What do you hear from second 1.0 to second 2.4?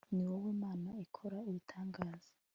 ikora ibitangaza